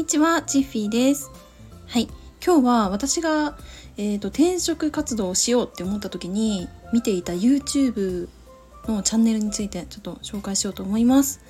[0.00, 1.30] にちは、チッフィーです。
[1.86, 2.08] はい、
[2.42, 3.58] 今日は私が、
[3.98, 8.26] えーと、転職活動をしようって思った時に見ていた YouTube
[8.88, 11.42] のチャンネルについてちょっと紹介しようと思います。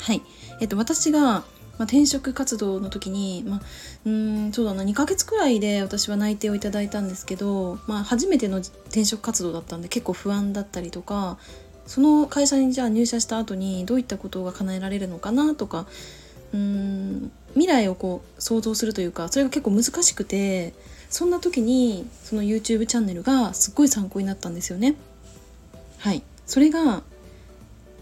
[0.00, 0.20] はい、
[0.60, 1.44] えーと、私が、
[1.78, 3.60] ま、転職活動の時に、まあ、
[4.04, 11.38] うんそうだな2ヶ月くらいで私は内定をいただいたんですけど、まあ、初めての転職活動だったんで結構不安だったりとか
[11.86, 15.86] その会社にじゃあ入社した後にどういったことが叶えられるのかなとか
[16.52, 20.72] うん未来をこう想像するというかそれが結構難しくて
[21.10, 24.96] そんな時にその YouTube チャンネルがすっごい参考になったんですよね。
[25.98, 27.02] はいそれが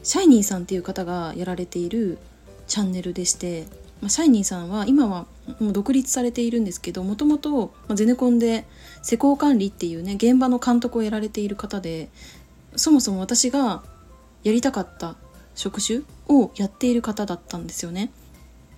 [0.03, 2.19] シャイニーさんっていう方がやられている
[2.67, 3.67] チャンネルでして、
[4.01, 5.27] まあ、シャイニーさんは今は
[5.59, 8.65] もう独立されているんですけどもともとゼネコンで
[9.03, 12.09] 施工管理っていうね現場の監督をやられている方で
[12.77, 13.83] そもそも私が
[14.43, 15.17] やりたかった
[15.55, 18.11] 職種をやっている方だったんですよね。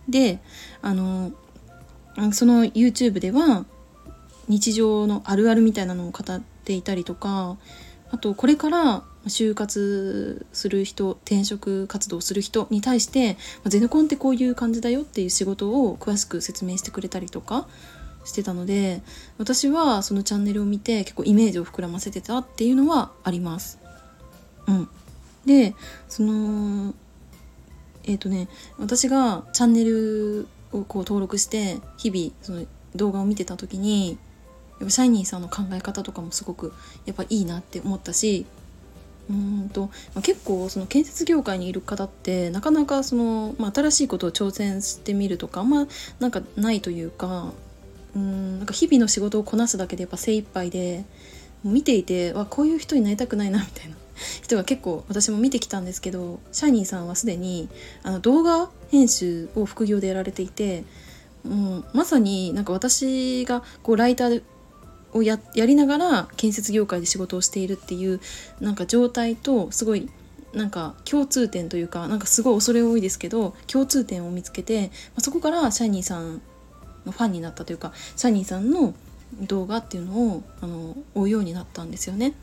[0.09, 0.41] で
[0.81, 1.33] あの
[2.33, 3.65] その YouTube では
[4.49, 7.57] 日常のあるあるみたいなのを語っていたりとか
[8.11, 13.37] あとこれから就活する人転職活動する人に対して
[13.67, 17.67] ゼネコンってこういう感じだよっていう仕事を詳しく説明してくれたりとか
[18.25, 19.03] してたので
[19.39, 23.79] 私はそのチャンネルを見て結構イメージを膨らませてたっていうのはあります。
[24.69, 24.89] うん、
[25.45, 25.75] で
[26.09, 26.95] その
[28.05, 34.19] えっ、ー、とね私がチャンネルをこう登録して日々その動画を見てた時に
[34.81, 36.73] やっぱシャイニーさんの考え方とかもすごく
[37.07, 38.47] やっぱいいなって思ったし
[39.31, 45.87] うんと、まあ、結構その建設業界にいる方ってなかなかその、まあ、新しいことを挑戦してみるとかあんま
[46.19, 47.53] なんかないというか
[48.15, 51.05] うんなんか日々の仕事をこなすだけでやっぱ精一杯で
[51.65, 53.97] 見ていてわこういう人になりたくないなみたいな。
[54.43, 57.69] 人が結構私も見てきたんですけどシャイニーさんはすでに
[58.03, 60.85] あの動画編集を副業でやられていて
[61.45, 64.43] もうまさになんか私がこうライター
[65.13, 68.21] をやりながら建設業界で仕事をしているっていう
[68.61, 70.09] なんか状態とすごい
[70.55, 76.43] なんか共通点というかなんかすごい恐れ多いですけど共通点を見つけて、ま、そこからシャイニーさん
[77.07, 78.95] のファンになったというかシャイニーさんの
[79.41, 82.35] 動画っていうのをあの追うようになったんですよね。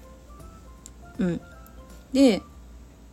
[1.19, 1.41] うん、
[2.13, 2.41] で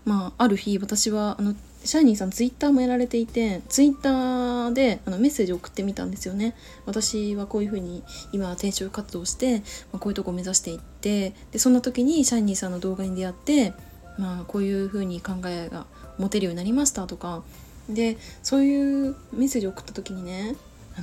[0.04, 6.54] まあある日私はあのシャイニーさんツイッターもやられていてツイッターであのメッセージを送ってみたんですよね。
[6.84, 8.02] 私はこういうふうに
[8.32, 9.58] 今転職活動して、
[9.92, 13.72] まあ、こういうとこ目指していってでそんな時にシャイニーさんの動画に出会って
[14.18, 15.86] まあこういうふうに考えが
[16.18, 17.42] 持てるようになりましたとか。
[17.88, 20.56] でそういうメッセージを送った時にね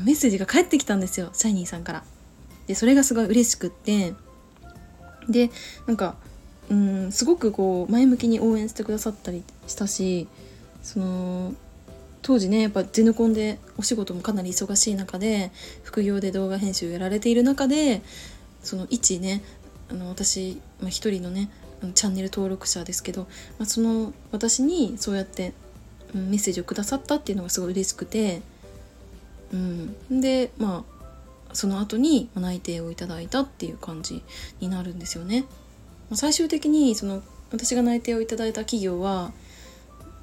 [0.03, 2.03] メッセージが返ってきたんですよシャイニーさんから。
[2.67, 4.13] でそれがすごい嬉しくって。
[5.29, 5.49] で
[5.87, 6.17] なんか
[6.69, 10.27] うんすごくこう前向きに応援してくださったりしたし
[10.81, 11.53] その
[12.21, 15.51] 当時ねやっぱゼネコンでお仕事もかなり忙しい中で
[15.83, 18.01] 副業で動画編集をやられている中で
[18.63, 19.43] その一ね
[19.91, 21.49] あの私、まあ、一人のね
[21.93, 23.23] チャンネル登録者ですけど、
[23.59, 25.53] まあ、その私にそうやって、
[26.15, 28.41] うん、メッセージをくださったっていうのがすごい嬉しくて、
[29.51, 30.93] うん、でまあ
[31.53, 34.23] その後に内定をいただいたっていう感じ
[34.61, 35.43] になるんですよね。
[36.11, 37.21] 最終的にその
[37.51, 39.31] 私が内定をいただいた企業は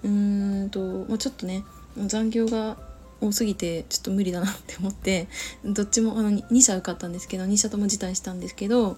[0.02, 1.64] うーんと、まあ、ちょっとね
[1.96, 2.76] 残業が
[3.20, 5.28] 多すぎてちょっと無理だなって思って
[5.64, 8.96] どっちもあの2社受かったんですけど2社とも辞退したんですけど、ま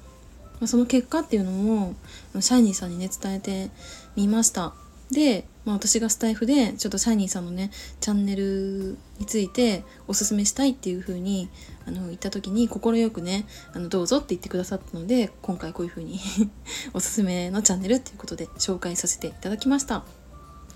[0.62, 1.94] あ、その結果っていうのも
[2.40, 3.70] シャイニーさんにね伝えて
[4.16, 4.74] みました。
[5.12, 11.48] で、まあ、私がスタイフでちょっとシャイニーさんのねチャンネルについておすすめしたいっていう風に
[11.86, 16.18] あの言った時に快くねあのどうぞって言ってくださったので今回こういう風に
[16.94, 20.04] おすすめのチャンネルっていうことで紹介させていただきました。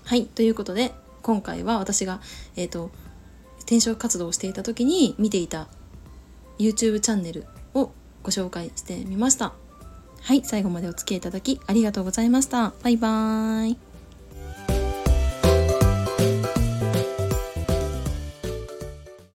[0.05, 2.21] はいということで今回は私が、
[2.55, 2.91] えーと、
[3.59, 5.67] 転職活動をしていた時に見ていた
[6.57, 7.91] YouTube チャンネルを
[8.23, 9.53] ご紹介してみました。
[10.21, 12.73] はい、最後までお付き合いいただきありがとうございました。
[12.81, 13.96] バイバーイ。